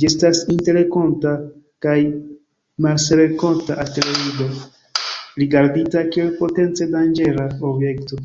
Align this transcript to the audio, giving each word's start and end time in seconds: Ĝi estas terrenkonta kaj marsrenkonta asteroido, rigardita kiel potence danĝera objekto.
Ĝi 0.00 0.06
estas 0.08 0.40
terrenkonta 0.66 1.32
kaj 1.86 1.94
marsrenkonta 2.88 3.78
asteroido, 3.86 4.50
rigardita 5.44 6.06
kiel 6.12 6.30
potence 6.44 6.90
danĝera 6.94 7.50
objekto. 7.72 8.22